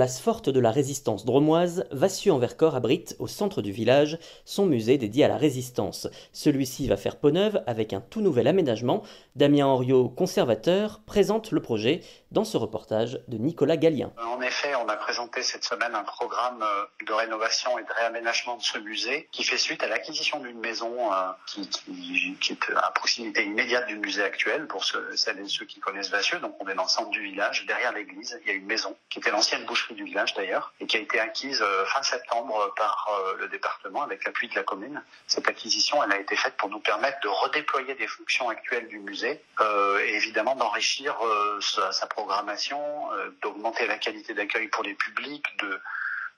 [0.00, 5.26] Place forte de la résistance dromoise, Vassieux-en-Vercors abrite, au centre du village, son musée dédié
[5.26, 6.08] à la résistance.
[6.32, 9.02] Celui-ci va faire peau neuve avec un tout nouvel aménagement.
[9.36, 12.00] Damien Henriot, conservateur, présente le projet
[12.30, 14.10] dans ce reportage de Nicolas Gallien.
[14.24, 18.56] En effet, on a présenté cette semaine un programme euh, de rénovation et de réaménagement
[18.56, 23.44] de ce musée qui fait suite à l'acquisition d'une maison euh, qui, est à proximité
[23.44, 26.38] immédiate du musée actuel pour ceux, celles et ceux qui connaissent Vassieux.
[26.38, 28.96] Donc on est dans le centre du village, derrière l'église, il y a une maison
[29.10, 32.72] qui était l'ancienne bouche du village d'ailleurs, et qui a été acquise euh, fin septembre
[32.76, 35.02] par euh, le département avec l'appui de la commune.
[35.26, 38.98] Cette acquisition, elle a été faite pour nous permettre de redéployer des fonctions actuelles du
[38.98, 41.16] musée euh, et évidemment d'enrichir
[41.60, 43.08] sa, programmation,
[43.42, 45.80] d'augmenter la qualité d'accueil pour les publics, de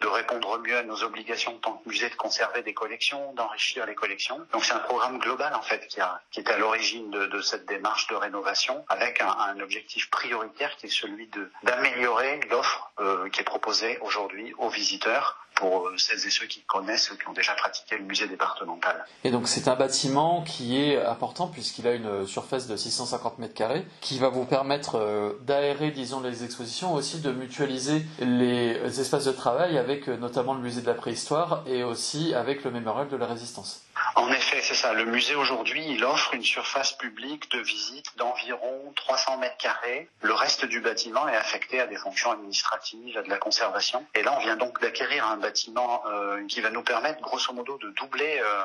[0.00, 3.86] de répondre mieux à nos obligations en tant que musée de conserver des collections, d'enrichir
[3.86, 4.46] les collections.
[4.52, 8.14] Donc c'est un programme global en fait qui, est à l'origine de, cette démarche de
[8.14, 11.30] rénovation avec un, objectif prioritaire qui est celui
[11.62, 16.60] d'améliorer l'offre euh, qui est proposée aujourd'hui aux visiteurs pour euh, celles et ceux qui
[16.62, 19.04] connaissent, qui ont déjà pratiqué le musée départemental.
[19.24, 23.54] Et donc c'est un bâtiment qui est important puisqu'il a une surface de 650 mètres
[23.54, 29.24] carrés, qui va vous permettre euh, d'aérer, disons, les expositions, aussi de mutualiser les espaces
[29.24, 33.08] de travail avec euh, notamment le musée de la préhistoire et aussi avec le mémorial
[33.08, 33.85] de la résistance.
[34.16, 34.94] En effet, c'est ça.
[34.94, 40.08] Le musée aujourd'hui, il offre une surface publique de visite d'environ 300 mètres carrés.
[40.22, 44.06] Le reste du bâtiment est affecté à des fonctions administratives, à de la conservation.
[44.14, 47.76] Et là, on vient donc d'acquérir un bâtiment euh, qui va nous permettre, grosso modo,
[47.76, 48.64] de doubler euh,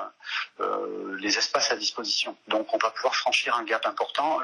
[0.62, 0.81] euh,
[1.22, 2.36] les espaces à disposition.
[2.48, 4.40] Donc, on va pouvoir franchir un gap important.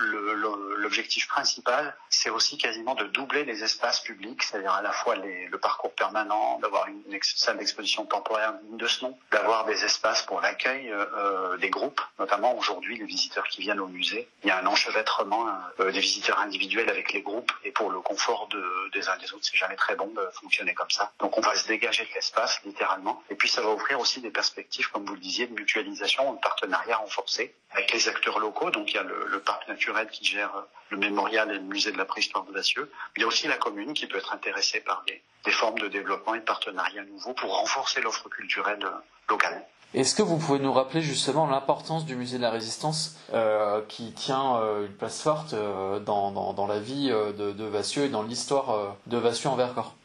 [0.77, 5.47] L'objectif principal, c'est aussi quasiment de doubler les espaces publics, c'est-à-dire à la fois les,
[5.47, 10.39] le parcours permanent, d'avoir une, salle d'exposition temporaire de ce nom, d'avoir des espaces pour
[10.39, 14.27] l'accueil euh, des groupes, notamment aujourd'hui les visiteurs qui viennent au musée.
[14.44, 15.47] Il y a un enchevêtrement
[15.79, 19.21] euh, des visiteurs individuels avec les groupes et pour le confort de, des uns et
[19.21, 21.11] des autres, c'est jamais très bon de fonctionner comme ça.
[21.19, 24.31] Donc on va se dégager de l'espace littéralement et puis ça va offrir aussi des
[24.31, 28.72] perspectives, comme vous le disiez, de mutualisation, de partenariat renforcé avec les acteurs locaux.
[28.72, 30.51] Donc il y a le, parc naturel qui gère
[30.89, 32.91] le mémorial et le musée de la préhistoire de Vassieux.
[33.16, 36.35] Il y a aussi la commune qui peut être intéressée par des, formes de développement
[36.35, 38.85] et de partenariat nouveaux pour renforcer l'offre culturelle
[39.29, 39.66] locale.
[39.94, 44.11] Est-ce que vous pouvez nous rappeler justement l'importance du musée de la Résistance euh, qui
[44.11, 48.23] tient euh, une place forte euh, dans, la vie euh, de, de Vassieux et dans
[48.23, 49.95] l'histoire euh, de Vassieux en Vercors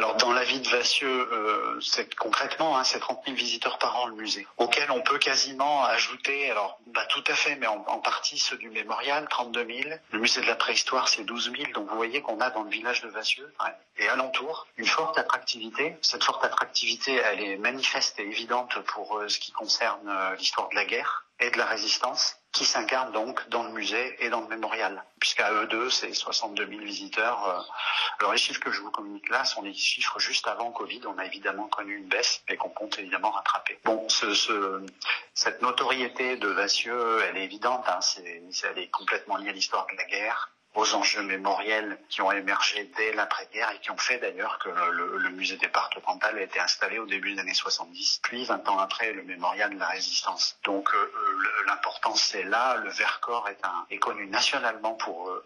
[0.00, 3.96] alors dans la vie de Vassieux, euh, c'est concrètement, hein, c'est 30 000 visiteurs par
[3.96, 7.98] an le musée, auquel on peut quasiment ajouter, alors pas tout à fait, mais en,
[7.98, 9.94] partie ceux du mémorial, 32 000.
[10.12, 11.72] Le musée de la préhistoire, c'est 12 000.
[11.74, 13.52] Donc vous voyez qu'on a dans le village de Vassieux
[13.98, 15.98] et alentour une forte attractivité.
[16.00, 20.70] Cette forte attractivité, elle est manifeste et évidente pour euh, ce qui concerne euh, l'histoire
[20.70, 24.40] de la guerre et de la résistance qui s'incarne donc dans le musée et dans
[24.40, 27.68] le mémorial, puisqu'à eux deux, c'est 62 000 visiteurs.
[28.18, 31.02] Alors les chiffres que je vous communique là sont les chiffres juste avant Covid.
[31.06, 33.78] On a évidemment connu une baisse et qu'on compte évidemment rattraper.
[33.84, 34.84] Bon, ce, ce,
[35.34, 37.84] cette notoriété de Vassieux, elle est évidente.
[37.88, 42.22] Hein, c'est, elle est complètement liée à l'histoire de la guerre aux enjeux mémoriels qui
[42.22, 46.42] ont émergé dès l'après-guerre et qui ont fait d'ailleurs que le, le, musée départemental a
[46.42, 49.88] été installé au début des années 70, puis 20 ans après le mémorial de la
[49.88, 50.56] résistance.
[50.64, 51.12] Donc euh,
[51.66, 55.44] l'importance c'est là, le Vercors est, un, est connu nationalement pour euh,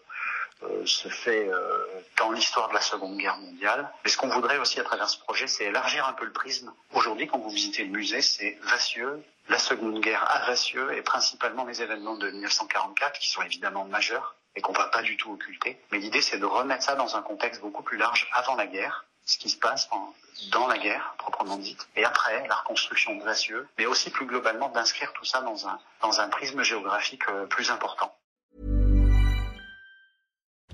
[0.63, 1.85] euh, ce fait euh,
[2.17, 3.89] dans l'histoire de la Seconde Guerre mondiale.
[4.03, 6.73] Mais ce qu'on voudrait aussi à travers ce projet, c'est élargir un peu le prisme.
[6.93, 11.65] Aujourd'hui, quand vous visitez le musée, c'est Vassieux, la Seconde Guerre à Vassieux et principalement
[11.65, 15.79] les événements de 1944 qui sont évidemment majeurs et qu'on va pas du tout occulter.
[15.91, 19.05] Mais l'idée, c'est de remettre ça dans un contexte beaucoup plus large avant la guerre,
[19.25, 19.89] ce qui se passe
[20.51, 23.23] dans la guerre, proprement dite, et après, la reconstruction de
[23.77, 27.71] mais aussi plus globalement d'inscrire tout ça dans un, dans un prisme géographique euh, plus
[27.71, 28.15] important.